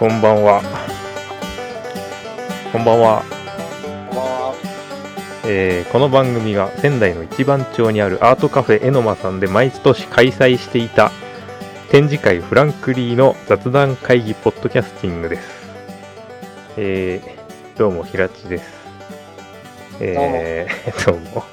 [0.00, 0.62] こんばんは。
[2.72, 3.22] こんばんは。
[3.22, 4.54] こんばんは。
[5.44, 11.12] えーこの番組が仙台の一番町にあるアートカフェエノマさんで毎年開催していた
[11.90, 15.48] 展示会フランクリーの雑談会議ポッドキャスティングです。
[16.78, 18.64] えーどうも、平地です。
[20.00, 21.44] えー どうも。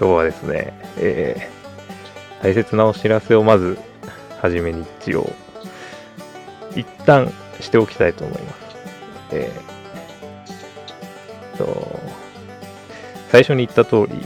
[0.00, 3.76] 今日はですね、えー大切なお知らせをまず、
[4.40, 5.30] はじめに一応、
[6.74, 8.58] 一旦しておきたいと思います。
[9.32, 12.00] えーと、
[13.30, 14.24] 最初に言った通り、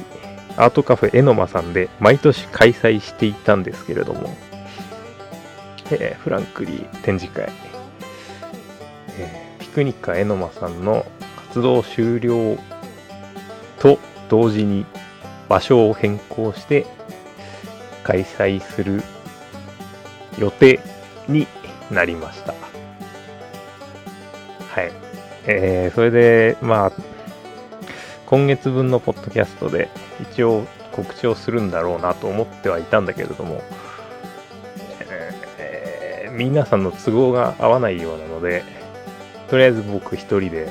[0.56, 4.36] アートカフェエノマさんで毎年開催していたんですけれども、
[5.90, 7.50] えーフランクリー展示会、
[9.18, 11.06] えーピクニカエノマさんの
[11.48, 12.58] 活動終了
[13.78, 14.86] と同時に
[15.48, 16.86] 場所を変更して
[18.02, 19.02] 開催する
[20.38, 20.80] 予定
[21.28, 21.46] に
[21.90, 22.52] なりました。
[22.52, 22.58] は
[24.82, 24.92] い。
[25.46, 26.92] えー、それで、まあ、
[28.26, 29.88] 今月分のポッドキャストで
[30.20, 33.62] 一応告知をするんだろうなと思ってはいたんだけれども、
[35.58, 38.62] えー皆さんの都合が合わないようなので、
[39.48, 40.70] とりあえず僕一人で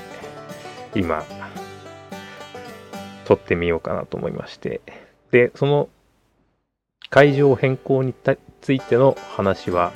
[0.96, 1.26] 今、
[3.26, 4.80] 撮ってみようかなと思いまして、
[5.32, 5.90] で、その
[7.10, 8.14] 会場変更に
[8.62, 9.92] ついての話は、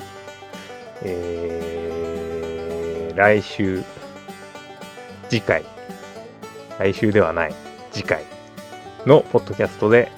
[1.04, 3.84] えー来週、
[5.30, 5.64] 次回、
[6.80, 7.54] 来週ではない、
[7.92, 8.24] 次回
[9.06, 10.12] のポッドキャストで、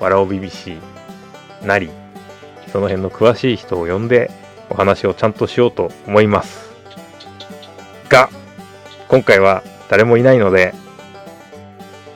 [0.00, 0.78] わらお BBC
[1.62, 1.90] なり、
[2.72, 4.30] その辺の詳しい人を呼んで
[4.70, 6.70] お話をちゃんとしようと思います。
[8.08, 8.30] が、
[9.08, 10.72] 今回は誰もいないので、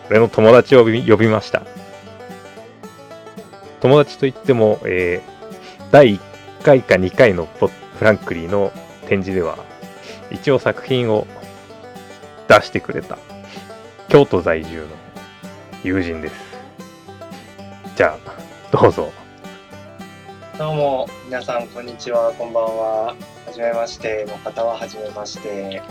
[0.08, 1.62] 俺の友達を呼びました。
[3.80, 5.34] 友達といっても、えー
[5.92, 6.20] 第1
[6.64, 8.72] 回か2回のポッフランクリーの
[9.06, 9.58] 展示では、
[10.30, 11.26] 一応作品を
[12.48, 13.18] 出してくれた、
[14.08, 14.86] 京都在住の
[15.82, 16.34] 友人です。
[17.96, 19.12] じゃあ、どうぞ。
[20.58, 23.14] どうも、皆さん、こんにちは、こんばんは。
[23.46, 25.82] はじめまして、の方ははじめまして。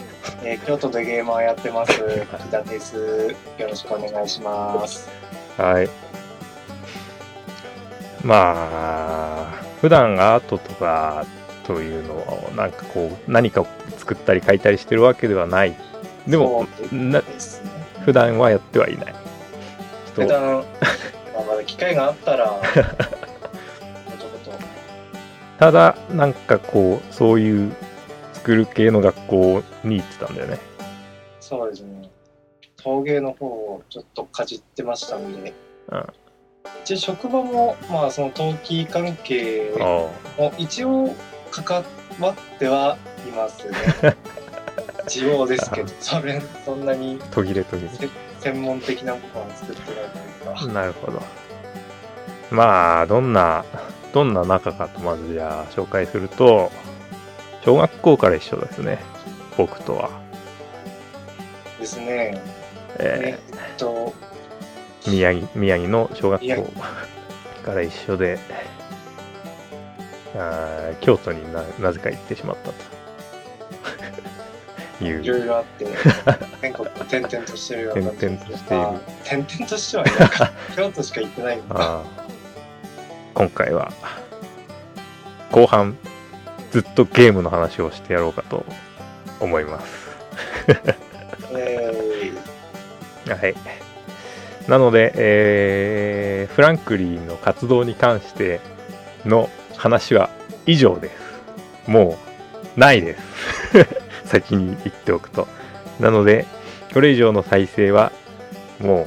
[0.43, 1.93] えー京都でゲーマーやってます、
[2.31, 3.35] 柿田です。
[3.57, 5.09] よろしくお願いします。
[5.57, 5.89] はい。
[8.23, 11.25] まあ、普段アートとか
[11.65, 15.75] というのを、なんかこう、何かを作ったり書いたりしてるわけではない。
[16.27, 17.21] でも、な。
[18.05, 19.15] 普段はやってはいない。
[20.07, 20.63] 人普段、
[21.47, 22.61] まだ機会があったら。
[25.59, 27.71] ただ、なんかこう、そういう
[28.33, 30.59] 作る系の学校に行ってたんだよね。
[31.39, 32.09] そうですね。
[32.75, 35.53] 陶芸の方をちょっとかじってましたんで。
[35.89, 36.05] うん
[36.83, 39.83] 一応職場も、まあ、その陶器関係あ
[40.37, 41.13] も一応
[41.61, 41.85] 関
[42.19, 42.97] わっては
[43.27, 44.15] いますね。
[45.05, 48.09] 一応ですけど、それそんなにあ、途切れ途切せ
[48.39, 50.65] 専門的なものは作ってないというか。
[50.67, 50.73] れ。
[50.73, 51.21] なるほど。
[52.49, 53.63] まあ、どんな、
[54.13, 56.71] どんな仲かとまずじゃあ紹介すると、
[57.63, 58.99] 小学校から一緒ですね。
[59.57, 60.09] 僕とは。
[61.79, 62.41] ですね。
[62.99, 66.71] ええっと、ー宮城、宮城の小学宮校
[67.63, 68.39] から一緒で、
[70.35, 72.73] あー京都にななぜか行ってしまったと。
[75.05, 75.07] い。
[75.07, 75.87] いうろいろあって、
[76.61, 78.91] 全国を転々としてるような転々としているあ
[79.23, 80.51] 転々としてはいな。
[80.75, 81.59] 京都しか行ってない
[83.33, 83.91] 今回は
[85.51, 85.97] 後半
[86.71, 88.65] ずっとゲームの話をしてやろうかと
[89.39, 89.85] 思います。
[91.55, 92.31] え
[93.29, 93.55] はい。
[94.67, 98.59] なので、えーフランクリーの活動に関して
[99.25, 99.49] の
[99.83, 100.29] 話は
[100.65, 101.91] 以上です。
[101.91, 102.17] も
[102.77, 104.27] うないです。
[104.29, 105.45] 先に言っておくと。
[105.99, 106.45] なので、
[106.93, 108.13] これ以上の再生は
[108.79, 109.05] も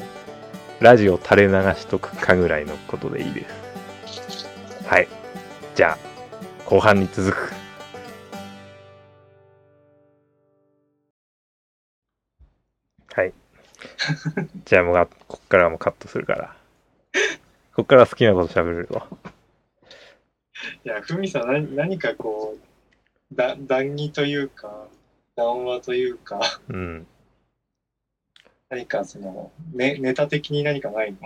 [0.82, 4.46] うラジオ垂れ流しとくかぐらいのことでいいです。
[4.86, 5.08] はい。
[5.74, 5.98] じゃあ、
[6.66, 7.54] 後半に続く。
[13.14, 13.32] はい。
[14.66, 16.54] じゃあもうが、こっからはもうカットするから。
[17.74, 19.06] こっからは好きなこと喋れるわ。
[20.84, 22.56] ーいや、ふみさん何、何かこ
[23.32, 24.86] う、だ談義というか、
[25.36, 27.06] 談話というか、うん。
[28.68, 31.18] 何かその、ね、ネタ的に何かないの？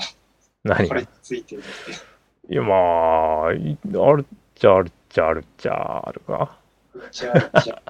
[0.64, 0.88] 何が？
[0.88, 2.52] これについてるって。
[2.52, 6.58] いや、まあ、いあるっちゃあるっちゃあるっちゃあるか。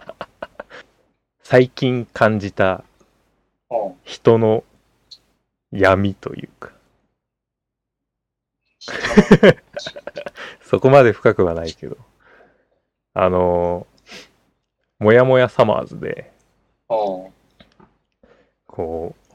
[1.42, 2.84] 最近感じた
[3.70, 4.62] うん人の
[5.72, 6.72] 闇というか。
[10.62, 11.96] そこまで深くはないけど。
[13.12, 13.86] あの
[14.98, 16.32] もやもやサマーズで、
[18.66, 19.34] こう、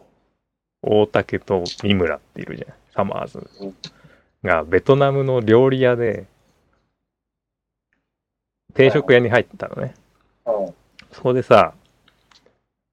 [0.81, 2.73] 大竹と三村っているじゃん。
[2.93, 3.75] サマーズうん
[4.43, 6.27] がベトナムの料理屋で、
[8.75, 9.95] 定食屋に入ったのね。
[11.11, 11.73] そこでさ、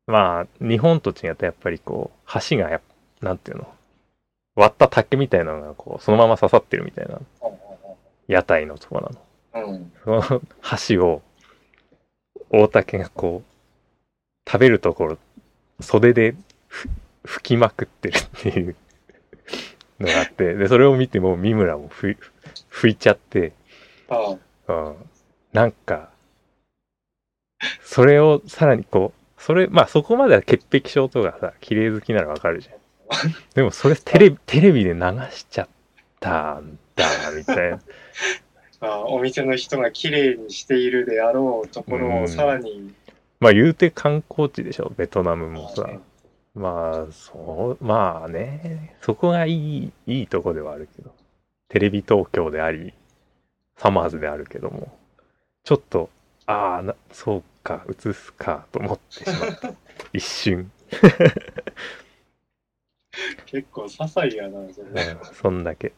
[0.06, 2.80] まあ、日本と違ってやっぱりこう、箸がやっ
[3.22, 3.72] なんていうの、
[4.54, 7.18] 割った竹みたいなのがこう、そのまま刺さってるみたいな
[8.28, 9.66] 屋台のとこなの。
[9.66, 9.92] おううん。
[10.04, 11.22] その箸を、
[12.50, 15.18] 大竹がこう、食べるところ、
[15.80, 16.34] 袖で
[16.68, 16.88] ふ
[17.24, 18.76] 拭きまくってるっていう
[20.00, 22.16] のがあって、で、それを見ても三村もふい
[22.70, 23.52] 拭いちゃって、
[24.68, 24.94] うん、
[25.52, 26.10] なんか、
[27.82, 32.81] それをさらにこう、それ、まあそこまでは潔癖症とかさ、綺麗好きならわかるじゃん。
[33.54, 35.00] でもそれテレビ、テレビで流
[35.30, 35.68] しちゃっ
[36.20, 37.04] たんだ、
[37.36, 37.80] みたいな。
[38.80, 42.92] ああお店の人が綺麗にしているであろうところうんをさらに、
[43.38, 46.00] まあ言うて観光地でしょ、ベトナムもさね。
[46.54, 51.14] まあ、そう、まあね、そこがいい、いいとこではあるけど、
[51.68, 52.92] テレビ東京であり、
[53.78, 54.92] サマーズであるけども、
[55.64, 56.10] ちょっと、
[56.46, 59.72] ああ、な、そうか、映すか、と思ってしまった。
[60.12, 60.70] 一瞬。
[63.46, 64.88] 結構些細やな、それ。
[64.88, 65.92] うんそんだけ。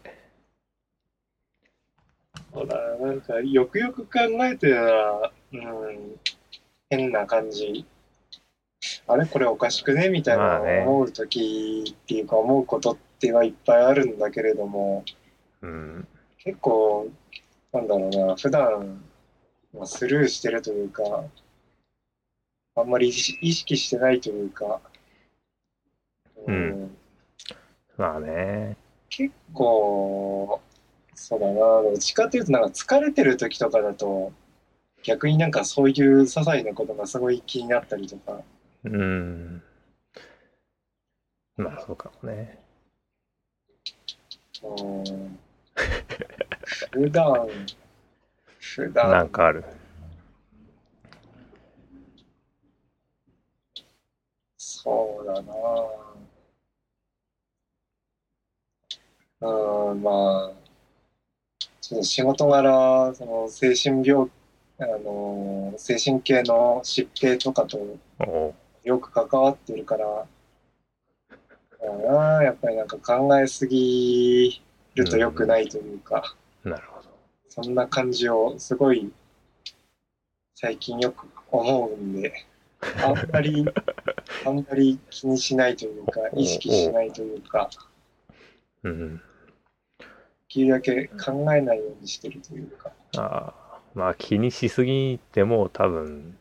[2.53, 6.21] そうだな、なんか、よくよく考えてたら、うん、
[6.91, 7.87] 変な感じ。
[9.07, 10.09] あれこれおかしくね？
[10.09, 15.05] みたいな思う時っていうか思うことってはいっぱいあるんだけれども、
[15.63, 16.09] うん。
[16.39, 17.09] 結構、
[17.73, 19.03] なんだろうな、普段、
[19.73, 21.25] まあ、スルーしてるというか、
[22.77, 24.81] あんまり意識意識してないというか、
[26.47, 26.97] うん
[27.97, 28.77] まあね。
[29.09, 30.61] 結構、
[31.15, 34.33] そうだな、どっちかというと、なんか疲れてる時とかだと、
[35.03, 38.43] 逆になんかそういう些細なことがすごい気になったりとか、
[38.85, 39.63] うん。
[41.57, 42.59] まあそうかもね。
[44.63, 44.69] う
[45.03, 45.39] ん、
[46.91, 47.49] 普段、
[48.59, 49.65] 普段、なんかある。
[54.57, 56.14] そうだな
[59.45, 60.53] うん、まあ、
[61.81, 64.31] ちょっと仕事柄、その精神病、
[64.79, 67.79] あの、精神系の疾病とかと
[68.85, 70.27] よく関わってるから、
[71.79, 74.63] だなやっぱりなんか考えすぎ
[74.95, 77.09] ると良くないというか、なるほど。
[77.51, 79.13] そんな感じをすごい
[80.55, 82.47] 最近よく思うんで、
[82.81, 83.63] あんまり、
[84.47, 87.69] あんまり気にしないというか、意識しないというか、
[88.85, 89.21] うん。
[90.55, 96.39] できるだけ考えないようにしてるというか、ああ、まあ気にしすぎても多分、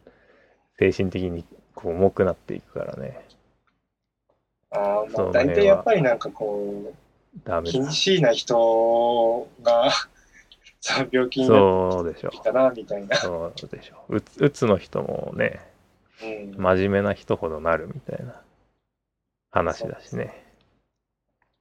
[0.77, 3.25] 精神的にこう重くなっていくからね。
[4.69, 7.79] あーまあ大体やっぱりなんかこう、気ダメだ。
[7.79, 9.89] にしいな人が、
[10.79, 13.15] その病気になそうでしょってきたな、みたいな。
[13.15, 15.59] そうでしょうつうつの人もね、
[16.21, 18.39] うん真面目な人ほどなるみたいな
[19.49, 20.43] 話だしね。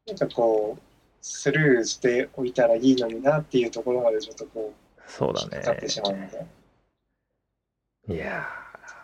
[0.07, 0.92] なんかこう、
[1.23, 5.88] スルーしておいたらいいのになっていうところまでちょっとこう、そうだ引っかかってね。
[5.88, 6.47] しまうので、
[8.09, 8.45] いや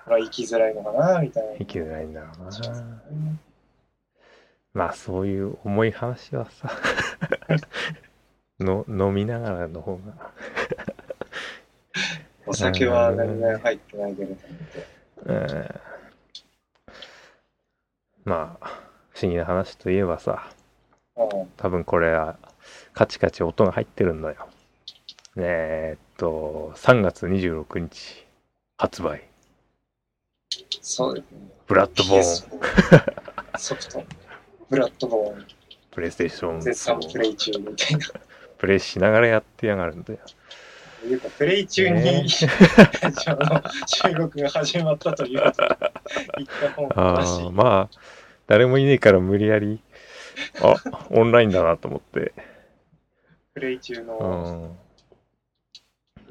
[0.04, 1.52] これは生きづらいのかな、みたいな。
[1.52, 2.48] ー、生きづらいんだろうな。
[3.10, 3.40] うん
[4.74, 6.70] まあそういう重い話はさ、
[8.60, 10.32] の飲みながらの方が、
[12.46, 14.38] お酒は全然入ってないけれども。
[15.26, 15.80] うん
[18.24, 18.66] まあ
[19.10, 20.57] 不思議な話といえばさ、うん
[21.56, 22.36] 多分これは
[22.92, 24.48] カチカチ音が入ってるんだよ。
[25.36, 28.26] ねえっと、3月26日
[28.76, 29.22] 発売。
[30.80, 31.38] そうですね。
[31.66, 34.04] ブラッドボーン、PS4 ソフト。
[34.70, 35.46] ブラッドボーン、
[35.90, 38.06] プレイステーション絶賛プレイ中みたいな。
[38.56, 40.20] プレイしながらやってやがるんだよ。
[41.06, 42.46] いうか、プレイ中に、ねそ
[43.30, 45.78] の収録が始まったということで、
[46.38, 47.50] 言った方が正しあ。
[47.50, 47.98] まあ、
[48.46, 49.80] 誰もいねえから無理やり、
[50.62, 50.74] あ、
[51.10, 52.32] オンラインだなと思って。
[53.54, 54.78] プレイ中うの、ん。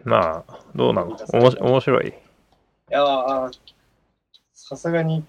[0.04, 2.08] まあ、どうなのおもし面白い？
[2.10, 2.14] い
[2.90, 3.52] やー
[4.54, 5.26] さすがに、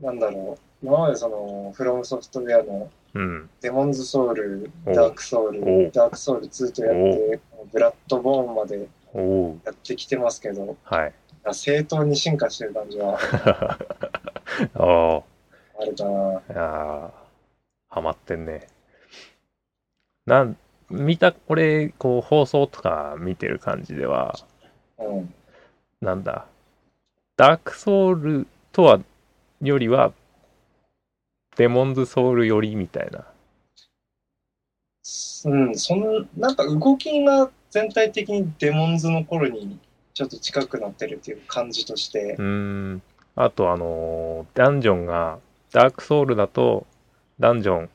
[0.00, 3.50] なんだろう、今までその、フロムソフトウェアのうん。
[3.60, 7.40] デモンズソウル、ダークソウル、ダークソウル2とやって、
[7.72, 8.88] ブラッドボーンまで
[9.64, 11.12] やってきてますけど、はい。
[11.52, 13.18] 正当に進化してる感じは
[14.74, 15.22] ああ。
[15.80, 16.10] あるかな。
[16.10, 17.19] いやー
[17.90, 18.66] ハマってんね。
[20.26, 20.56] なん、
[20.88, 24.34] 見た、これ、こう、放送とか見てる感じでは、
[24.98, 25.34] うん。
[26.00, 26.46] なんだ、
[27.36, 29.00] ダークソウルとは
[29.62, 30.12] よりは
[31.56, 33.24] デモンズソウル寄りみたいな
[35.44, 39.78] うん、その、なんか動きが全体的にデモンズの頃に
[40.12, 43.02] ちょっと近くなってるっていう感じとしてう、ーん
[43.36, 45.38] あとあのーダンジョンが
[45.72, 46.86] ダークソウルだと
[47.40, 47.90] ダンジョン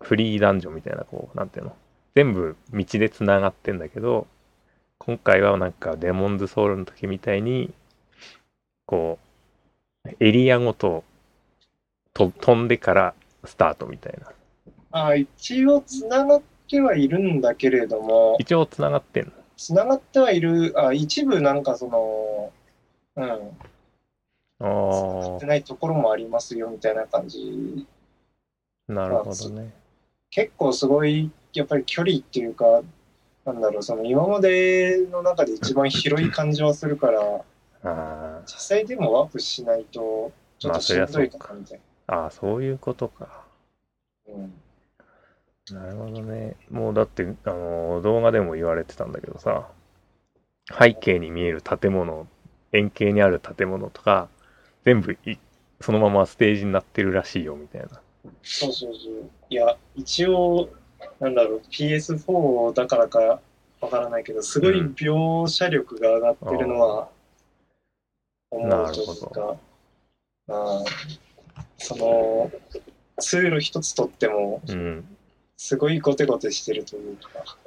[0.00, 1.76] フリーダンジョンみたいなこうなんていうの？
[2.14, 4.26] 全部道でつながってんだけど
[4.98, 7.72] 今回はなんかデモンズソウルの時みたいに
[8.86, 9.18] こ
[10.04, 11.04] うエリアごと
[12.12, 13.14] と飛んでから
[13.44, 14.32] スタートみたいな。
[14.90, 19.32] あ一応つながってはいるんだけれども、一応つながってんの。
[19.56, 22.52] つながってはいる、あ一部なんかその、
[23.16, 23.38] うん、あ
[24.58, 27.86] つながってないところもありますよみたいな感じ。
[28.88, 29.72] あなるほどね
[30.30, 32.82] 結構すごい、やっぱり距離っていうか、
[33.44, 37.44] なんだろう、その今までの中で一番広い感じはするから、
[37.84, 43.44] あ実際でもワープしないと、ちょっとしんどいかなみたいあああそういうことか
[44.26, 44.34] な。
[44.34, 44.52] うん
[45.70, 46.56] なるほどね。
[46.70, 49.68] もうだって、あの、動画でも言われてたんだけどさ、
[50.78, 52.26] 背景に見える建物、
[52.72, 54.28] 円形にある建物とか、
[54.84, 55.36] 全部い
[55.80, 58.00] そのままステージになってるらしいよ、みたいな。
[58.42, 59.30] そうそうそう。
[59.50, 60.68] いや、一応、
[61.20, 63.40] なんだろう、PS4 だからか
[63.80, 67.08] わからないけど、すごい描写力が上がってるのは
[68.50, 69.56] 思うというか、
[70.46, 72.50] まあ、その、
[73.18, 75.04] ツール一つとっても、うん。
[75.56, 77.58] すごいゴテゴテしてるというか、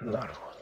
[0.00, 0.58] なるほど。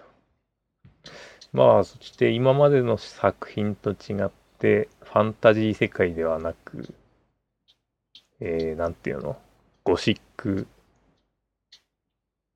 [1.52, 6.94] まあ、そして今までの作品と違って、ファンタジー世界ではなく、
[8.40, 9.36] えー、なんていうの？
[9.84, 10.66] ゴシック、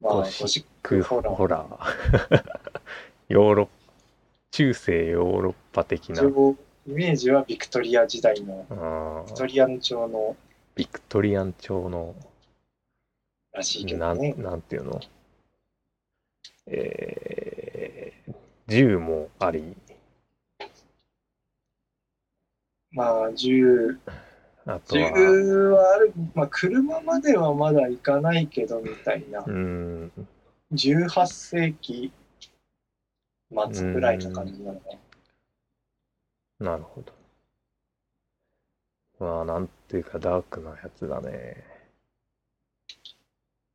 [0.00, 1.34] まあ、ゴゴシッククホラー。
[1.34, 2.44] ホラー。
[3.28, 3.68] ヨーロッ
[4.50, 6.22] 中世ヨーロッパ的な。
[6.86, 8.66] イメージはビクトリア時代の、
[9.26, 10.36] ビクトリアン朝の
[10.74, 12.14] ビクトリアン朝の、
[13.52, 14.34] らしいけなんどね。
[14.38, 15.00] なんていうの？
[16.66, 18.34] えー、
[18.66, 19.76] 銃もあり、
[22.92, 23.98] まあ、銃、
[24.70, 29.50] あとは、銃はある、まあ、車まではまだ行かないけど、みたいなう。
[29.50, 30.12] ん、
[30.72, 32.12] 18世紀
[33.72, 34.90] 末くらいな感じなのか
[36.60, 36.72] な。
[36.72, 37.12] なるほど。
[39.18, 41.64] まあ、なんていうかダークなやつだね。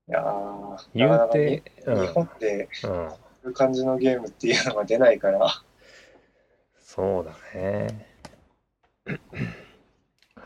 [0.07, 5.49] いやー言うて、うん、日本でうん、こういう感じのゲームっていうのが出ないから、
[6.79, 8.15] そうだね。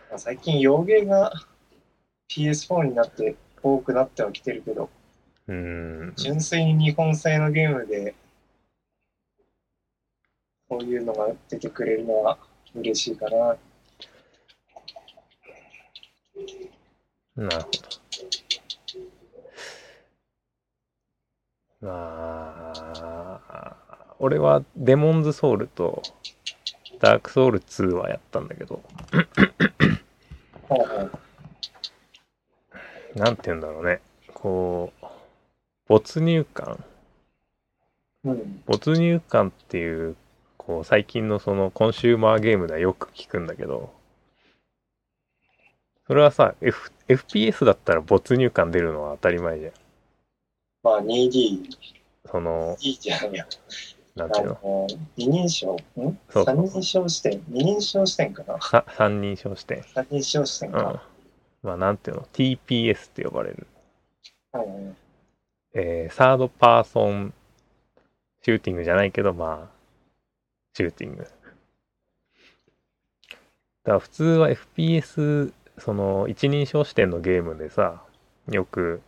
[0.10, 1.32] まあ最近、洋芸が
[2.30, 4.90] PS4 になって多くなってはきてるけど、
[5.48, 8.16] うん、純粋に日本製のゲームで、
[10.68, 12.38] こういうのが出てくれるのは
[12.76, 13.58] 嬉しいかな。
[17.36, 18.10] なるほど。
[21.82, 23.76] まあ、
[24.20, 26.02] 俺はデモンズソウルと
[27.00, 28.82] ダークソウル2はやったんだけど、
[33.16, 34.02] なんて言うんだろうね。
[34.34, 35.06] こう、
[35.88, 36.84] 没入感
[38.24, 38.64] うん。
[38.66, 40.16] 没入感っていう、
[40.58, 43.92] こう、最近のそのコンシューマーゲームではよく聞くんだけど、
[46.06, 49.74] それはさ、F、FPS だったら没入感出るのは当たり前じゃん。
[50.84, 51.70] まあ 2D、
[52.26, 53.48] その、いいじゃんや。
[54.16, 54.88] なんていうの？
[55.18, 56.18] 二人称、ん？
[56.30, 57.42] そう三人称視点？
[57.50, 58.60] 二人称視点かな？
[58.62, 59.84] さ三人称視点。
[59.84, 61.04] 三人称視点うんか。。
[61.64, 63.68] まあ、なんていうの ?TPS って呼ばれる。
[64.54, 64.96] うん
[65.76, 67.34] えーサードパーソン
[68.42, 69.76] シューティングじゃないけど、まあ、
[70.74, 71.24] シューティング。
[71.24, 71.30] だか
[73.84, 78.02] ら普通は FPS、その一人称視点のゲームでさ、
[78.50, 79.02] よく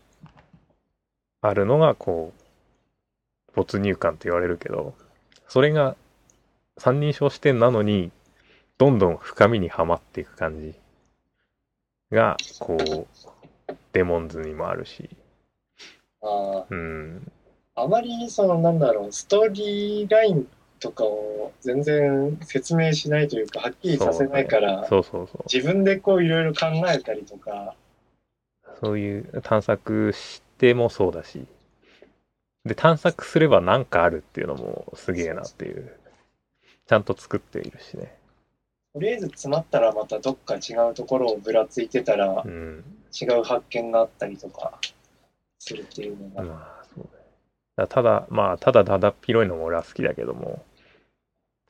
[1.41, 2.40] あるのがこう、
[3.55, 4.93] 没入感って言われるけど、
[5.47, 5.95] それが
[6.77, 8.11] 三人称視点なのに、
[8.77, 10.73] どんどん深みにはまっていく感じ
[12.11, 13.07] が、こう、
[13.93, 15.09] デモンズにもあるし、
[16.23, 17.31] あうん、
[17.75, 20.47] ああまりそのなんだろうストーリーライン
[20.79, 25.43] とかを全然説明しないというかはっきりさせないから、そうそうそう。
[25.51, 27.75] 自分でこういろいろ考えたりとか。
[28.79, 31.45] そういう探索してもそうだし、
[32.65, 35.97] で、探索すれば何かあるっていうのもすげえなっていう。
[36.87, 38.17] ちゃんと作っているしね。
[38.93, 42.83] とりあえず詰まったらまたどっか違うところをぶらついてたらうん。
[43.13, 44.79] 違う発見があったりとか
[45.59, 47.09] するっていうのが、まあ、そう
[47.75, 50.63] だただ、まあ、ただだだっ広いのも俺は好きだけども、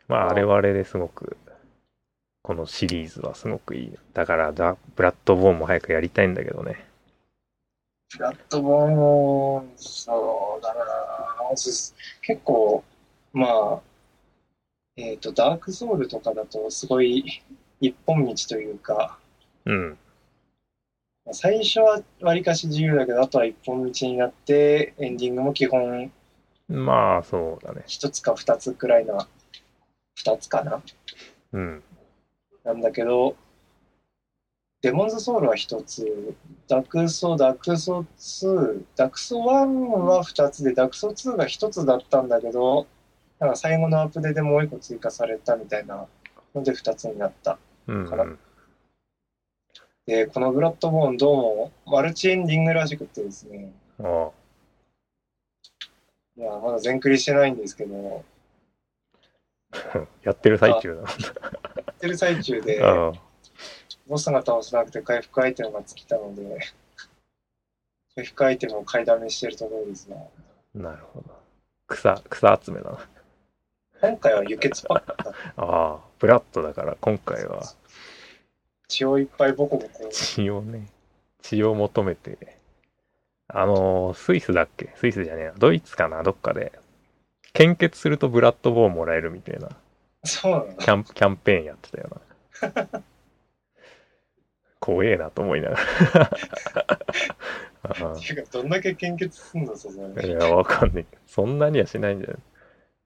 [0.08, 1.38] まあ、あれはあれですごく
[2.44, 3.92] このシリーズはすごくいい。
[4.14, 6.86] だからだ、ブラッドボーンも早くやりたいんだけどね。
[8.10, 10.26] プラットフォームも、そう
[10.62, 10.82] だな
[12.22, 12.84] 結構、
[13.34, 13.82] まあ、
[14.96, 17.42] えっ、と、ダークソウルとかだと、すごい
[17.80, 19.18] 一本道というか、
[19.66, 19.98] うん。
[21.34, 26.12] 最初はわりかし自由だけど、あとは一本道になって、エンディングも基本
[26.68, 27.84] まあ、そうだね。
[27.86, 29.28] 一つか二つくらいな、
[30.16, 30.82] 二つかな
[31.54, 31.84] うん。
[32.64, 33.36] なんだけど、
[34.82, 36.36] デモンズソウルは一つ、
[36.68, 42.88] ダクソ、ダクソ2、ダクソ1は二つで、ダクソ2が一つだったんだけど、
[43.40, 46.08] なんか最後のアップデートでもう一個追加されたみたいな
[46.56, 47.60] ので二つになった。
[47.88, 48.26] うん、から
[50.08, 54.32] で、このブラッドボーンどうもマルチエンディングらしくてですね、あ
[56.38, 58.24] いや、まだ全クリしてないんですけど、
[59.74, 61.02] あ やってる最中だ。
[61.02, 61.08] や
[61.92, 63.14] ってる最中で、 あ
[64.08, 66.60] ボスが倒せなくて回復アイテムが尽きたので、
[68.16, 70.20] 回復アイテムを買いだめしてるところですが、あ、
[70.78, 71.36] なるほど。
[71.88, 73.10] 草、草集めだな。
[74.02, 77.62] 今回は輸血パックだ ああ、ブラッドだから今回は
[78.88, 80.08] 血をいっぱいボコボコ。
[80.10, 80.88] 血をね、
[81.42, 82.58] 血を求めて、
[83.48, 84.92] あのースイスだっけ？
[84.96, 85.52] スイスじゃねえな。
[85.58, 86.24] ドイツかな？
[86.24, 86.72] どっかで、
[87.54, 89.70] 献血するとブラッドボーンもらえるみたいな
[90.24, 92.10] そうなのキャンキャンペーンやってたよ
[92.92, 93.04] な。
[94.82, 95.78] 怖えなと思いなが
[96.14, 96.32] ら。
[98.52, 100.24] どんだけ献血すんのそれ。
[100.24, 101.06] あいや、わかんない。
[101.26, 102.38] そんなにはしないんじゃない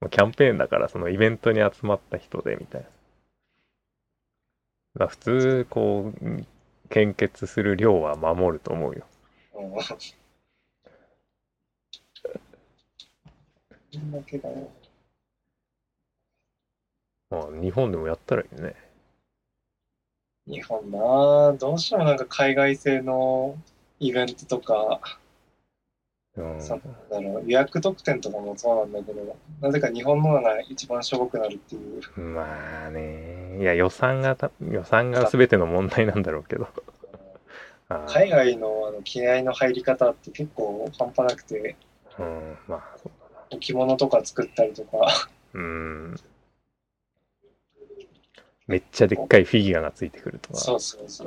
[0.02, 2.88] もうキャンペーンだから、そのイベントに集まった人でみたいな。
[4.96, 6.48] まあ普通、こう、うん
[6.90, 9.06] 献血する量は守ると思うよ。
[17.32, 17.36] う。
[17.36, 18.76] まあ日本でもやったらいいね。
[20.48, 23.58] 日本なぁどうしてもなんか海外製の
[24.00, 25.00] イベントとか、
[26.38, 26.60] うん。
[27.48, 32.20] 予約特典とかもそうなんだけど、なぜか日本のが一番しょぼくなるっていう。
[32.20, 33.58] まあね。
[33.60, 36.68] いや、予算がた、予算が全ての問題なんだろうけど。
[38.08, 41.76] 海外のあの気合の入り方って結構半端なくて、
[42.18, 46.16] うん、まあ、そう置物とか作ったりとか、うん。
[48.68, 50.78] めっちゃでっかいフィギュアがついてくるとか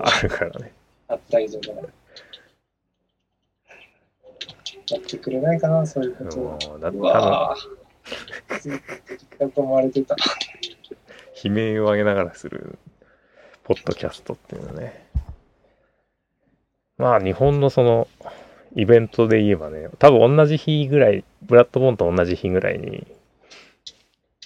[0.03, 0.73] あるからね。
[1.09, 1.67] あったりとか。
[4.91, 6.39] やってくれないかな、そういうこと。
[6.39, 8.59] もうだう多わぁ。
[8.59, 8.73] つい
[9.39, 10.17] だと思われてた。
[10.17, 10.25] 分
[11.45, 12.79] 悲鳴を上げながらする
[13.65, 15.07] ポッドキャストっていうのね。
[16.97, 18.09] まあ日本のその
[18.75, 23.07] イベントで言えばね、多分同じ日ぐらい、ブラッドボーンと同じ日ぐらいに、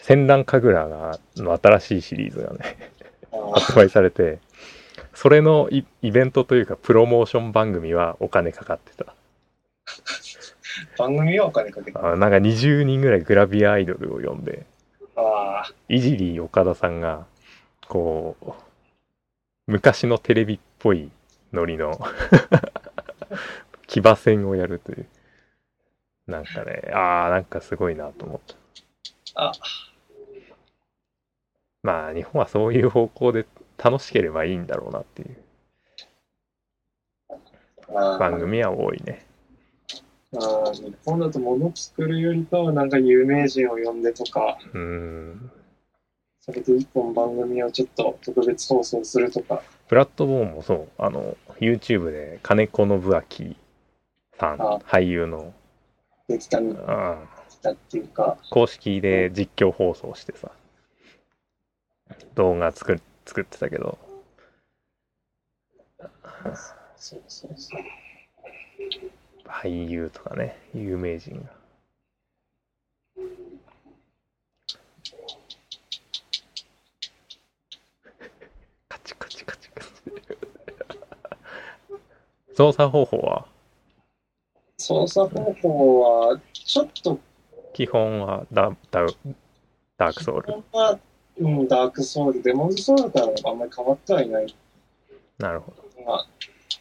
[0.03, 2.77] 戦乱神楽がの新しいシリーズがね、
[3.55, 4.41] 発売されて、
[5.15, 9.15] それのイイベントというかプロモーション番組はお金かかってた。
[10.99, 12.13] 番組はお金かけた。
[12.13, 14.67] あなんか20人ぐらいグラビアアイドルを呼んで、
[15.15, 17.27] ああ、いじり岡田さんが、
[17.87, 18.53] こう、
[19.69, 21.13] 昔のテレビっぽい
[21.53, 22.01] ノリの
[23.87, 25.07] 騎馬戦をやるという。
[26.27, 28.57] なんかね、ああ、なんかすごいなと思った。
[29.35, 29.53] あ、
[31.83, 35.37] まあ、日本はそういう方向で楽しければいいんだろうなっていう。
[37.93, 39.27] 番組は多いね。
[40.35, 45.51] あー日本だと物作るよりかはなんか有名人を呼んでとか、うーん。
[46.41, 53.55] それで一本番組をちょっと特別放送するとか、ブラッドボーンもそう、あの、YouTube で金子信明
[54.39, 55.53] さん、あ俳優の、
[56.29, 60.51] できたんうんだっていうか、公式で実況放送してさ、
[62.35, 63.99] 動画作っ作ってたけど。
[69.47, 71.43] 俳優とかね、有名人が。
[78.89, 79.89] カチカチカチカチ。
[82.57, 83.47] 操作方法は？
[84.79, 87.19] 操作方法は、ちょっと、
[87.73, 89.17] 基本はダダウ
[89.97, 90.65] ダークソウル。
[90.73, 90.99] は、
[91.43, 94.55] うん、ダークソウル、デモンズソウルからはあんまり変わってはいない。
[95.39, 96.03] なるほど。
[96.05, 96.27] まあ、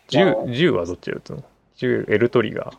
[0.07, 1.43] 銃銃はどっちで撃つの？
[1.75, 2.77] 銃、エルトリガー。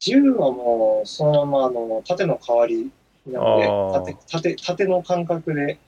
[0.00, 2.90] 銃はもう、そのまま、あの、縦の代わり
[3.26, 5.78] なので、縦、縦、縦の感覚で、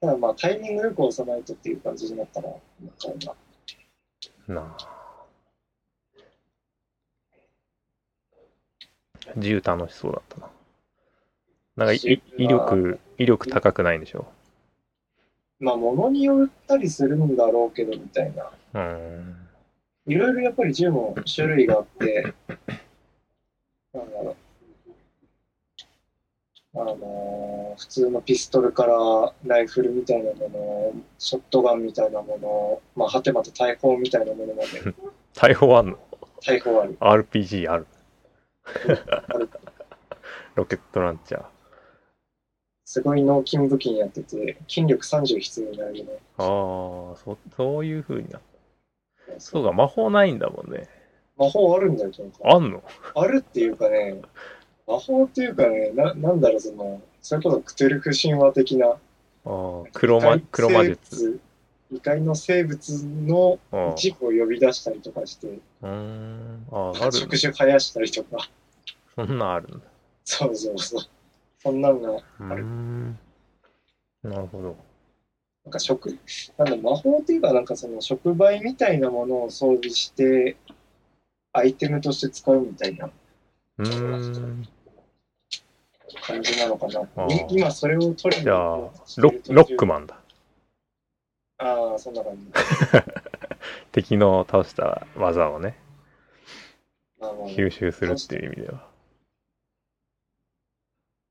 [0.00, 2.48] ただまあ、タイミングよく押さないとっていう感じになったら、
[4.48, 4.98] ななあ。
[9.36, 10.46] 銃楽しそうだったな。
[11.76, 14.26] なんか威力、威力高くないんでしょ？
[15.60, 18.50] まあ、物によったりするんだろうけど、みたいな。
[18.74, 19.36] うん。
[20.06, 22.32] いろいろやっぱり銃も種類があって、
[23.92, 24.36] なんだろう。
[26.80, 34.94] あのー普通のピストルからライフルみたいなもの、ショットガンみたいなもの、まあ、はてまた大砲みたいなものまで、
[35.32, 35.98] 逮捕あんの？
[36.44, 36.96] 大砲ある。
[36.98, 37.86] ?RPG ある
[39.28, 39.48] ある
[40.56, 41.44] ロケットランチャー。
[42.90, 46.04] すごい脳筋武器にやってて、筋力30必要になるね。
[46.38, 46.46] ああ、
[47.22, 48.40] そ、そういう風になっ
[49.34, 49.38] た。
[49.38, 50.88] そうか、魔法ないんだもんね。
[51.36, 52.38] 魔法あるんだよ、なんか。
[52.44, 52.82] あんの？
[53.14, 54.22] あるっていうかね、
[54.86, 58.96] 魔法っていうかね、ななんだろう、その、それこそクトゥルフ神話的な、あ
[59.44, 61.40] あ、黒魔、黒魔術。
[61.92, 63.58] 異界の生物の
[63.98, 66.66] 一部を呼び出したりとかして、うーん。
[66.72, 68.48] ああ、ある触手生やしたりとか、
[69.14, 69.78] そんなんあるんだ。
[70.24, 71.02] そうそうそう。
[71.58, 73.18] そんなんが、うーん。
[74.22, 74.76] なるほど。
[75.64, 76.16] なんか触、
[76.56, 80.56] なんだ、魔法っていうか、なんかその触媒みたいなものを装備して、
[81.52, 83.10] アイテムとして使うみたいな。
[86.26, 87.06] 感じなのかな
[87.50, 88.92] 今それを取りにじゃあロ
[89.48, 90.18] ロックマンだ。
[91.58, 92.46] ああ、そんな感じ。
[93.92, 95.76] 敵の倒した技をね、
[97.20, 98.87] まあまあ吸収するっていう意味では。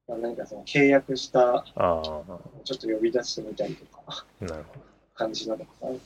[0.07, 2.23] まあ、何かその契約した、ちょ
[2.75, 4.79] っと呼び出してみたりとか、なるほ
[5.13, 5.89] 感じなのかな。
[5.89, 5.99] ど。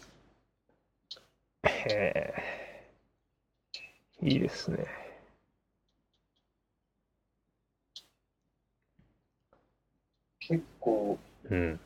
[1.64, 2.34] へえ。
[4.24, 4.86] いいですね。
[10.40, 11.18] 結構、
[11.50, 11.80] うん。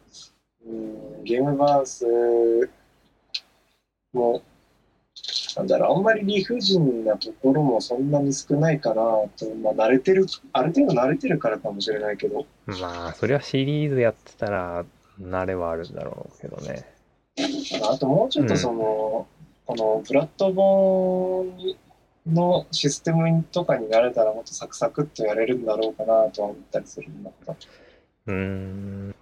[0.65, 2.05] うん、ゲームバランス
[4.13, 4.41] も、
[5.55, 9.29] なんだろう、あんまり理不尽なところもそんなに少ないかなと、
[9.61, 14.85] まあ、慣れてる、ある程度慣れてるからかもしれないけど、まあ、それはシリーズやってたら、
[15.21, 16.85] 慣れはあるんだろうけどね。
[17.89, 19.27] あともうちょっとその、
[19.65, 21.75] このプラットフォー
[22.25, 27.55] ムのシステムとかに慣れたらもっとサクサクっとやれるんだろうかなとは思ったりするんだけど。
[28.27, 29.15] うーん。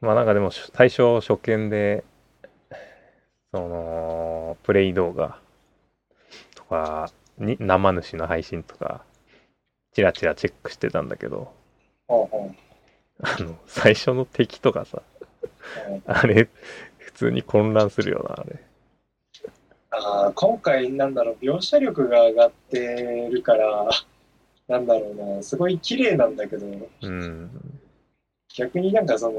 [0.00, 2.04] まあなんかでも最初初見で、
[3.52, 5.41] その、プレイ動画と
[6.72, 9.04] かに、生主の配信とか、
[9.92, 11.52] チラチラチェックしてたんだけど、
[12.08, 15.02] あの、最初の敵とかさ、
[15.88, 16.48] うんあれ、
[16.98, 18.58] 普通に混乱するよな、あれ。
[19.94, 23.90] あー今回なんだろう描写力が上がってるから
[24.66, 26.66] なんだろうなすごい綺麗なんだけど
[27.02, 27.50] うん。
[28.54, 29.38] 逆になんかその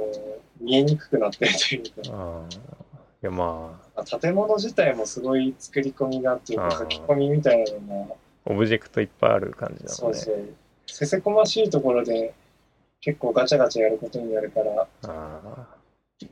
[0.61, 2.47] 見えにくくなってるというかああ。
[2.53, 3.82] いや、まあ、あ
[4.21, 9.93] 建物自体もすごい作り込みがっていうか書き込みみたいなのがオブジェクトいっぱいある感じなのね。
[9.93, 10.35] そうそう
[10.87, 12.33] せせこましいところで
[13.01, 15.67] 結構ガチャガチャやることになるからああ。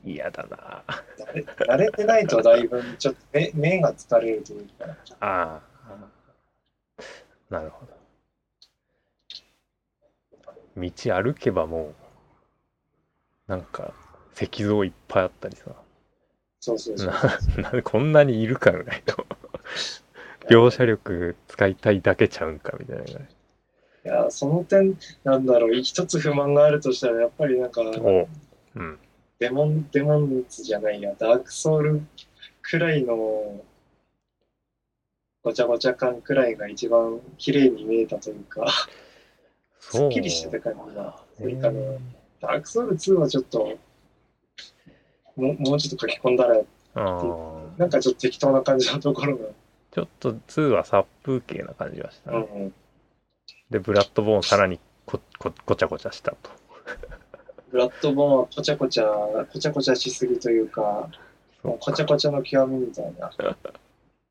[0.04, 0.84] 嫌だな。
[1.18, 5.72] 慣れ慣れてないとだいぶちょっと目目が疲れるというかああ。
[7.52, 7.92] なるほど。
[10.74, 10.90] 道
[11.22, 11.94] 歩けばもう、
[13.46, 13.92] なんか、
[14.34, 15.81] 石像いっぱいあったりさ。
[16.62, 19.26] そうそうそうな なんでこんなにいるかぐらいの。
[20.48, 23.22] 描写力使いたいだけちゃうんかみたいなぐらい。
[24.04, 28.28] いやその点なんだろう一つ不満があるとしたらやっぱりなんかお
[28.76, 28.98] うん。
[29.40, 32.00] デモン、デモンズじゃないや、ダークソウル
[32.62, 33.60] くらいの
[35.42, 38.66] ごちゃごちゃ感くらいが一番綺麗に見えたというか、
[39.80, 41.16] すっきりしてた感じがな。
[42.40, 43.76] ダークソウル2はちょっと、
[45.36, 46.62] もうもうちょっと書き込んだら、あ
[46.94, 47.62] あ。
[47.78, 49.46] なんかちょっと適当な感じのところが、
[49.92, 52.48] ちょっと2は殺風景な感じがしたね。
[52.52, 52.74] うんうん、
[53.70, 56.50] で、ブラッドボーンさらにここごちゃごちゃしたと。
[57.70, 61.08] ブラッドボーンはこちゃこちゃ、こちゃこちゃしすぎというか、
[61.62, 63.30] もうこちゃこちゃの極みみたいな。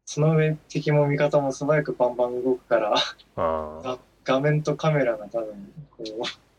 [0.06, 3.02] その上、敵も味方も素早くバンバン動くから、あ
[3.36, 3.82] あ。
[3.84, 5.48] あ画面とカメラが多分、
[5.98, 6.51] こう、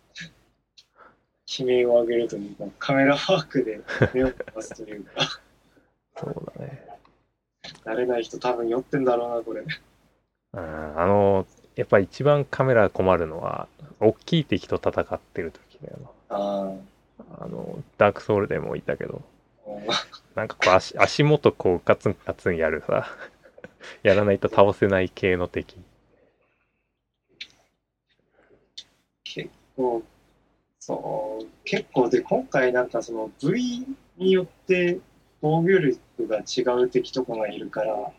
[1.58, 3.80] 悲鳴を上げるというか、カメラワークで
[4.14, 5.40] 目を離すというか、
[6.16, 6.86] そうだね。
[7.84, 9.60] 慣れない人多分酔ってんだろうな、これ。
[9.60, 13.68] うんあの、やっぱ一番カメラ困るのは、
[14.00, 16.74] 大きい敵と戦ってる時だよあな。
[17.40, 19.22] あの、ダークソウルでもいたけど、
[19.88, 23.06] あ、なんかこう足足元こうガツンガツンやるさ、
[24.02, 25.76] やらないと倒せない系の敵。
[29.24, 30.02] 結構、
[30.84, 34.98] そう、結構で、今回なんかその V によって
[35.40, 38.12] 防御力が違う敵とかがいるから。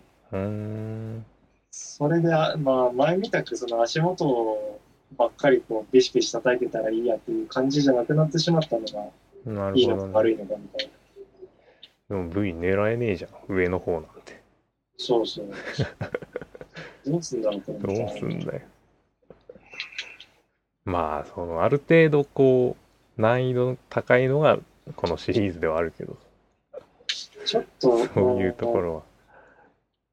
[1.71, 4.79] それで、あまあ、前みたくその足元
[5.17, 8.85] ばっかりこうビシビシ叩いてたらいいやっていう感じじゃなくなってしまったの
[9.45, 10.35] が、いいのか悪ね。
[10.35, 10.89] いのかみたい
[12.07, 12.15] な。
[12.17, 14.41] でも V 狙えねえじゃん上の方なんて
[14.95, 15.47] そうそう。
[17.05, 18.15] どうすんだろうとど思って。
[18.15, 18.61] うすんだよ
[20.85, 22.75] まあそのある程度こ
[23.17, 24.59] う難易度高いのが
[24.95, 26.17] このシリーズではあるけど。
[27.45, 28.95] ちょっと、そういうところ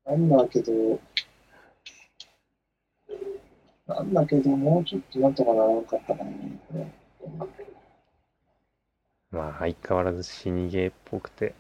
[0.07, 0.17] は。
[0.17, 0.73] なんだけど、
[3.87, 7.47] なんだけど、もうちょっとなんとかならなかったかな。
[9.31, 11.55] まあ相変わらず死にゲーっぽくて。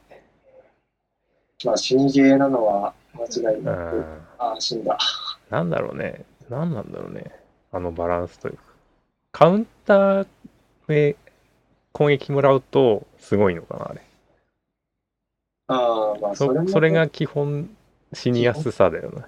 [1.65, 4.23] まあ、死にゲーなのは間違いうなく、ん。
[4.39, 4.99] ああ、死んだ。
[5.51, 6.25] なんだろうね。
[6.49, 7.31] 何なんだろうね。
[7.73, 8.70] あのバランスというか
[9.41, 10.27] カウンター
[10.87, 11.17] で
[11.93, 14.03] 攻撃もらうとすごいのかなあれ。
[15.67, 17.75] ああ、まあ、それも、そそれが基本
[18.13, 19.23] 死にやすさだよね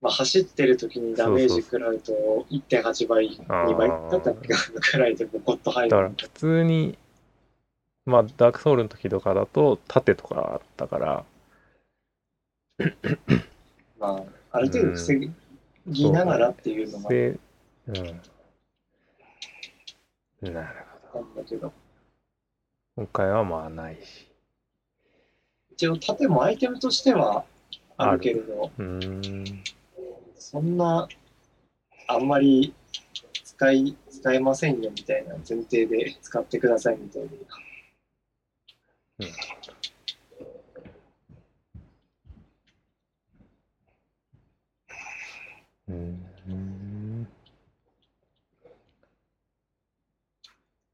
[0.00, 4.48] まあ、走ってる時にダメージ食らうと1.8倍、あー2倍だったっけ？
[4.54, 5.90] くらいでボコッと入る。
[5.90, 6.96] だから普通に
[8.06, 11.24] まあダークソウルの時とかだと盾とかあったから。
[13.98, 15.30] まあ、ある程度防
[15.88, 17.38] ぎながらっていうのがで
[17.86, 18.20] うん
[20.40, 21.42] なるほど。
[21.42, 21.72] だけど、
[22.96, 24.30] 今回はまあないし。
[25.72, 27.44] 一応盾もアイテムとしては
[27.96, 29.64] あるけれど、うーん。
[30.38, 31.06] そんな、
[32.06, 32.74] あんまり
[33.44, 37.28] 使い、使えませんよみたいな前提で使ってくださいみたいな。
[39.18, 39.79] うー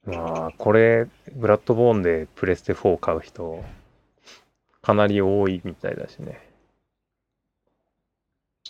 [0.07, 3.65] まあこれブラッドボーンでプレステ4買う人
[4.83, 6.41] かなり多いみたいだしね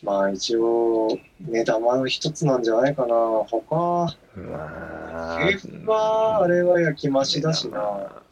[0.03, 1.09] まあ一応、
[1.40, 3.14] 目玉の一つなんじゃないかな。
[3.49, 5.38] 他、まあ
[5.87, 8.22] はあれは焼き増しだしな。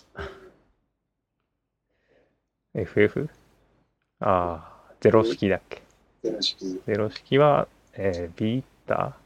[2.75, 3.31] FF?
[4.21, 5.83] ああゼロ式だっけ？
[6.23, 6.83] ゼロ式。
[6.87, 9.17] ゼロ式は、えービータ？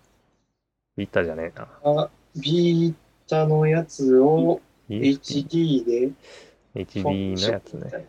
[0.96, 2.94] ビータじゃねえなあ、ビー
[3.28, 6.10] タのやつを HD で
[6.74, 8.06] HD のやつね。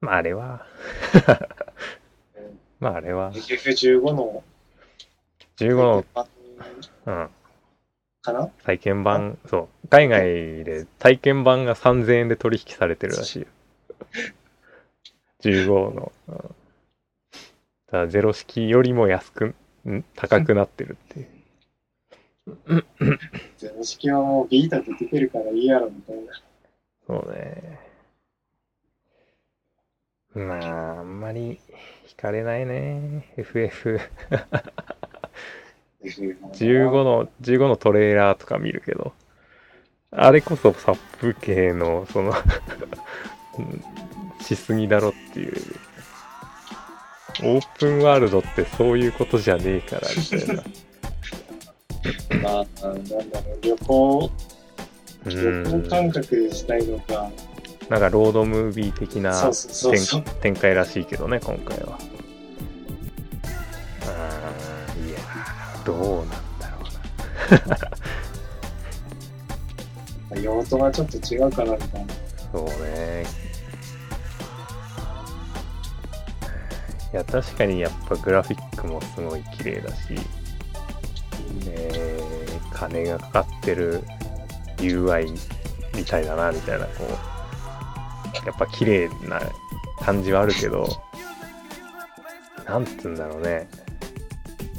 [0.00, 0.66] まああれは。
[2.36, 4.44] うん、まああれは、FF15 の
[5.56, 6.26] 15の、版
[7.06, 7.30] うん、
[8.22, 8.46] かな？
[8.64, 10.22] 体験版、そう、海外
[10.64, 13.46] で体験版が3000円で取引されてるらしいよ。
[15.42, 16.12] 15の。
[16.28, 16.54] うん、
[17.90, 19.54] ただゼロ式よりも安く、
[19.88, 21.37] ん高くなってるっていう。
[23.56, 26.22] ゼロ式はもうビータで出てるからいいやろみたいな。
[27.06, 27.80] そうね。
[30.34, 31.58] まあ、あんまり
[32.06, 33.32] 惹かれないね。
[33.36, 34.00] FF。
[36.02, 39.12] 15の、15のトレーラーとか見るけど、
[40.10, 42.32] あれこそサップ系の、その
[43.58, 43.82] うん、
[44.40, 45.54] しすぎだろっていう。
[47.40, 50.62] オープンワールドってそういうことじゃねえから、みたいな。
[52.42, 54.30] まあ、なんだろう、旅行、
[55.24, 55.88] う旅行ん。
[55.88, 57.30] 感覚でしたいのか。
[57.88, 59.32] なんかロードムービー的な。
[59.90, 61.98] 展展開らしいけどね、今回は。
[64.06, 66.78] あーいやー、どうなんだろ
[70.36, 70.40] うな。
[70.42, 72.14] 用途がちょっと違うかなみたいな。
[72.52, 73.24] そうね。
[77.12, 80.14] いや、確かにやっぱグラフィックもすごい綺麗だし、
[81.66, 82.28] えー
[82.78, 84.04] 金がかかってる
[84.76, 85.36] UI
[85.96, 89.40] みたいだな、みたいな、こう、やっぱ綺麗な
[90.00, 90.86] 感じはあるけど、
[92.66, 93.68] なんつうんだろうね。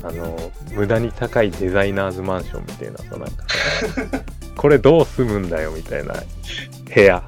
[0.02, 0.38] あの、
[0.72, 4.24] 無駄に高いデザイナーズマンションみたいなさ、なんかさ、
[4.56, 6.14] これどう住むんだよみたいな
[6.94, 7.22] 部屋。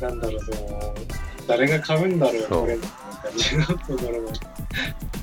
[0.00, 0.94] なんだろう、その、
[1.46, 4.32] 誰が買うんだろう、これみたいな感じのところが。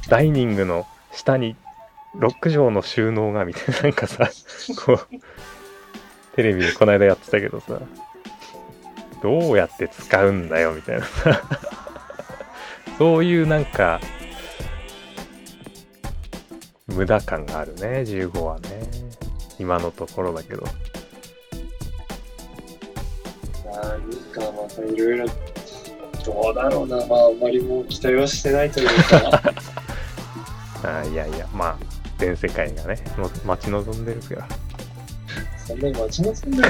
[0.08, 1.58] ダイニングの下に
[2.20, 4.30] 6畳の収納がみたいななんかさ
[4.86, 5.00] こう
[6.36, 7.80] テレビでこの間やってたけどさ
[9.22, 11.42] どうやって使うんだよみたいなさ。
[12.98, 14.00] そういうなんか
[16.88, 18.70] 無駄感があるね15はね。
[19.60, 20.64] 今のところだけど。
[23.66, 24.02] なん
[24.32, 25.26] かまたいろいろ、
[26.26, 29.42] どうだろうな、まああんまりもう期待はしてないというか、
[30.84, 34.48] あーいやいやまあ全世界がねも待ち望んでるから
[35.68, 36.70] そんなに待ち望んで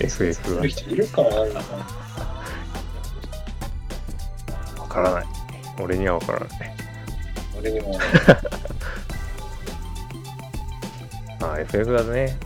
[0.00, 1.28] FF はの人いるかな。
[4.80, 5.26] わからない
[5.80, 6.50] 俺にはわからない
[7.58, 7.98] 俺にも、
[11.40, 12.38] まあ FF はね、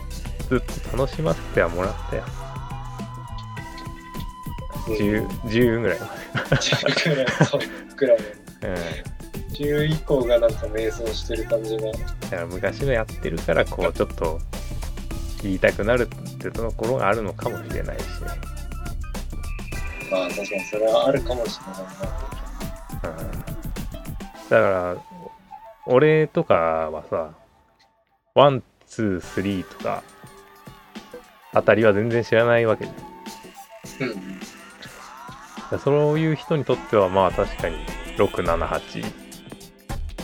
[0.49, 0.59] ずっ
[0.91, 2.23] と楽しませてはもらったよ。
[4.87, 6.07] 10, 10ぐらいま
[6.41, 7.61] 10ぐらい、そう、
[7.95, 8.23] ぐらいの。
[8.23, 8.40] で。
[9.61, 9.67] うん。
[9.67, 11.91] 10以降がなんか迷走してる感じが。
[11.91, 11.97] だ
[12.29, 14.39] から昔のやってるから、こう、ちょっと、
[15.43, 18.07] 言いたくなるってところがあるのかもしれないしね。
[20.11, 23.31] まあ確かにそれはあるかもしれないうん。
[23.31, 23.45] だ
[24.49, 24.97] から、
[25.87, 26.53] 俺とか
[26.91, 27.33] はさ、
[28.35, 30.03] one、two、three とか、
[31.53, 34.07] あたりは全然知らないわけじゃん。
[34.09, 34.15] な。
[35.73, 35.79] うん。
[35.79, 37.77] そういう人にとってはまあ確かに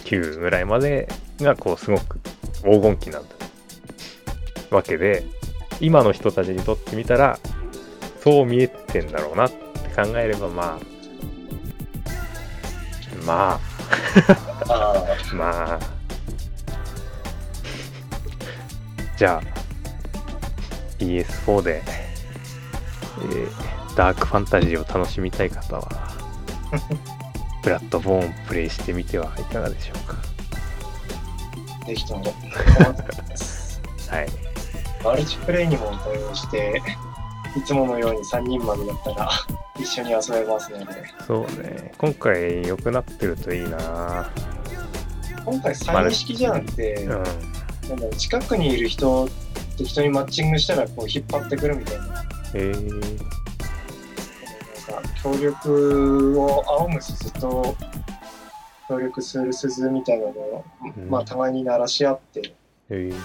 [0.10, 1.08] 6789ぐらいまで
[1.39, 2.20] がこうすごく
[2.63, 3.36] 黄金期なんだ
[4.72, 5.26] わけで
[5.80, 7.39] 今の人たちにとってみたら
[8.22, 9.58] そう見えてんだろうなって
[9.96, 10.80] 考えればまあ。
[13.26, 13.60] まあ。
[15.34, 15.80] まあ。
[19.17, 19.58] じゃあ。
[21.00, 25.89] PS4 で、えーダークファンタジーを楽しみたい方は
[27.67, 30.15] ブラッドボーンプレイしてみてはいかがでしょうか？
[31.86, 32.23] ぜひとも。
[32.23, 32.30] は
[34.21, 34.27] い。
[35.03, 36.82] マルチプレイにも対応して、
[37.58, 39.30] いつものように3人までだったら
[39.77, 40.86] 一緒に遊べますので、
[41.27, 41.91] そうね。
[41.97, 44.32] 今回良くなってるといいな。
[45.43, 48.12] 今回再認識じゃなくて、うん。
[48.12, 49.27] 近くにいる人
[49.77, 52.23] 適当にマッチングしたらこう引っ張ってくるみたいな。
[52.53, 53.19] えー、
[55.28, 57.76] 協力を青む鈴と
[58.88, 60.66] 協力する鈴みたいなのを、
[60.98, 61.10] うん。
[61.10, 62.54] まあ互いに鳴らし合って
[62.90, 63.12] え。
[63.13, 63.16] ー、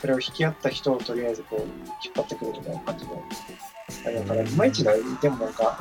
[0.00, 3.22] それを引き合った人をとりあえずこう引っ張ってくるみたいな感じの
[4.06, 5.78] あれだからいまいちだでもなんか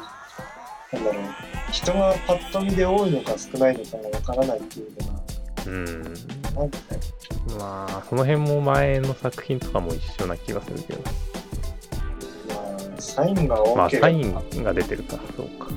[0.92, 1.24] なんだろう
[1.72, 5.24] 人がパッと見で多いのか少ないのかがわからないっていうの
[5.66, 6.04] うん。
[6.04, 7.00] がなんかね。
[7.58, 11.02] まあその辺も前の作品とかも一緒な気がするけど。
[11.02, 11.43] まあ
[13.04, 15.20] サインがま多ければ、あサインが出てるか。
[15.36, 15.68] そうか。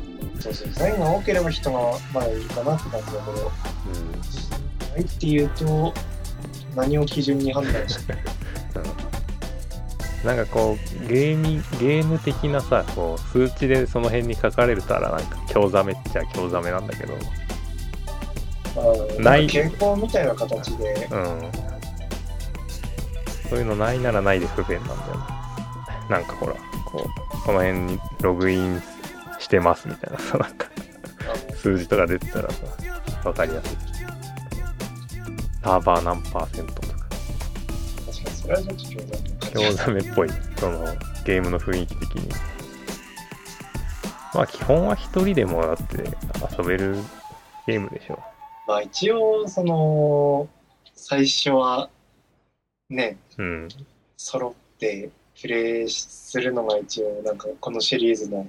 [0.41, 0.73] そうそう。
[0.73, 1.79] サインが多ければ人が
[2.15, 3.23] まだいるかなって感じだけど。
[3.33, 3.37] うん。
[4.95, 5.93] ないっていうと
[6.75, 8.15] 何を基準に判断して
[10.25, 17.15] なんかこうゲーミゲーム的なさこう数値でその辺に書かれるたらなんか興ざめっちゃ興ざめなんだけど。
[18.79, 19.47] あない。
[19.47, 21.09] 傾向みたいな形で。
[21.11, 21.51] うん。
[23.49, 25.15] そういうのないならないで不便なんだよ
[26.11, 26.55] ななんかほら
[26.87, 28.83] こうこの辺にログイン
[29.39, 30.69] してますみたいなさ なんか
[31.57, 32.65] 数字とか出てたらさ
[33.25, 33.97] わかりやすい
[35.67, 36.89] サーバー何パーセントとか。
[38.07, 40.29] 確かにそれはちょっと興ざめっぽい。
[40.59, 40.85] その
[41.25, 42.29] ゲームの雰囲気的に。
[44.33, 46.05] まあ基本は一人でもだって
[46.57, 46.95] 遊べる
[47.67, 48.23] ゲームでしょ。
[48.69, 50.49] まあ一応その
[50.95, 51.91] 最初は
[52.89, 53.69] ねうん。
[54.17, 58.47] 揃ってプレイするのが一応なんかこのシリーズの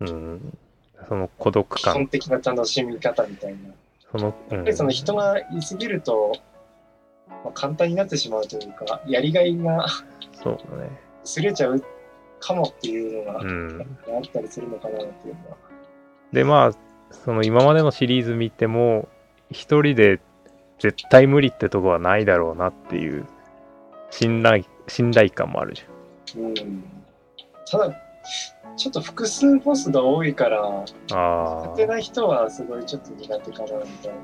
[0.00, 0.58] うん。
[1.08, 3.58] その孤独基感本的な楽しみ方みたいな。
[4.12, 6.32] その、うん、でその人がいすぎると、
[7.28, 9.86] まあ、簡単になってしまうというかやりがいが
[10.42, 10.90] そうだね。
[11.24, 11.82] 薄れちゃう
[12.38, 13.86] かもっていうのが、うん。
[14.08, 15.56] あったりするのかなっていうのは。
[16.32, 16.72] でまあ
[17.10, 19.08] その今までのシリーズ見ても
[19.50, 20.20] 一人で
[20.78, 23.26] 絶対無理ってとこはないだろうなっていう
[24.10, 25.82] 信頼信頼感もあるじ
[26.36, 26.84] うん、
[27.70, 27.96] ただ
[28.76, 34.16] ちょっと複数ボスが多いからゃんあ勝てない人はすごいちょっと苦手かなみたいな。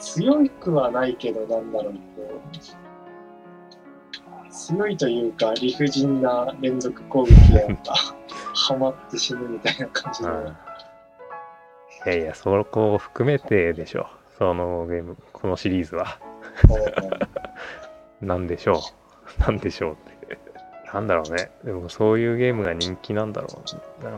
[0.00, 2.00] 強くはないけどなんだろうこ
[2.54, 4.48] う。
[4.50, 7.94] 強いというか理不尽な連続攻撃やった
[8.54, 10.40] ハマって死ぬみたいな感じあ、の。
[10.40, 10.50] うん、い
[12.06, 14.08] やいやそこを含めてでしょ
[14.38, 16.18] そのゲームこのシリーズは。
[18.20, 18.80] なんでしょ
[19.38, 19.40] う。
[19.40, 20.17] なんでしょうって
[20.92, 23.48] なんだろうねでもそういうゲームが人気なんだろ
[24.00, 24.10] うな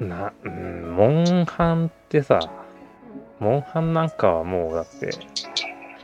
[0.00, 2.40] な、うん、モンハンってさ、
[3.38, 5.10] モンハンなんかはもうだって、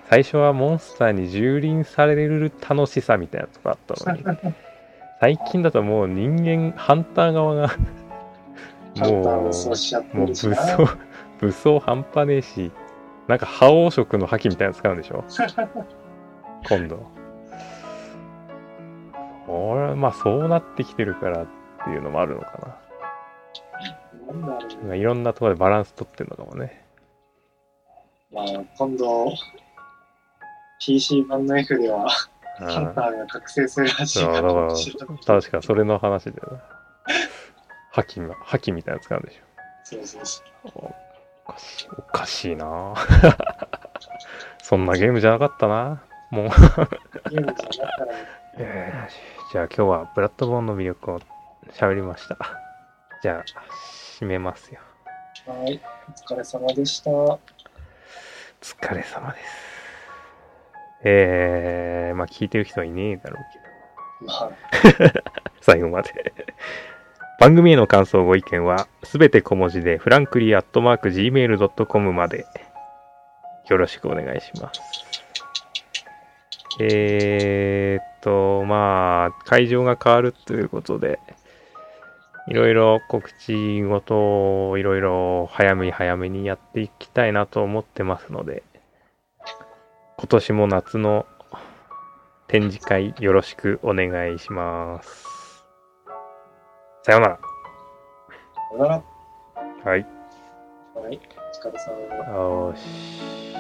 [0.09, 4.25] 最初はモンスターに蹂躙される楽しさみたいなとこあったのに、
[5.21, 7.77] 最近だともう人間、ハンター側が、
[8.99, 9.25] もう
[10.13, 10.27] もう。
[10.27, 10.55] 武装、
[11.41, 12.71] 武装半端ねえし、
[13.29, 15.25] なんか覇王色の覇気みたいなの使うんでしょ？
[16.69, 17.07] 今度。
[19.49, 21.47] 俺はまあそうなってきてるからっ
[21.85, 22.77] ていうのもあるのか
[24.43, 24.57] な
[24.89, 24.95] な。
[24.97, 26.85] いろんなところでバランス取ってるのかもね。
[28.33, 28.45] まあ、
[28.77, 29.33] 今度、
[30.81, 32.05] PC 版の F では、
[32.61, 34.69] うんハンターが覚醒するらしいから
[35.27, 36.63] 確かそれの話だよな。
[37.91, 39.41] 覇気が、覇気みたいなの使うんでし
[39.85, 40.89] そうそうそょ。
[40.89, 41.06] う。
[41.49, 42.95] おかしい、おかしいな
[44.63, 46.03] そんなゲームじゃなかったな。
[46.31, 46.49] もう、
[47.31, 48.09] ゲームじゃなかっ
[48.57, 49.17] たらよし
[49.53, 51.21] じゃあ今日はブラッドボーンの魅力を
[51.73, 52.37] 喋りました。
[53.23, 53.45] じゃあ、
[54.19, 54.81] 締めますよ。
[55.47, 57.11] はい、お疲れ様でした。
[57.11, 57.39] お
[58.61, 59.77] 疲れ様です。
[61.05, 64.33] えー、まあ聞いてる人はいねえだろうけど。
[64.33, 65.23] まあ、
[65.63, 66.35] 最後まで。
[67.39, 72.47] 番組への感想、ご意見は、すべて小文字で、フランクリーアットマーク Gmail.com まで、
[73.69, 74.81] よろしくお願いします。
[76.81, 81.19] えーっと、まあ、会場が変わるということで、
[82.49, 88.63] いろいろ告知ごとをいろいろ早めに早めにやっていきたいなと思ってますので、
[90.17, 91.27] 今年も夏の
[92.47, 95.36] 展示会よろしくお願いします。
[97.07, 97.39] さようなら。
[97.39, 99.03] さよなら。
[99.85, 100.05] はい。
[100.97, 101.21] はい、
[101.63, 102.35] お疲れ様。
[102.35, 103.56] よーし。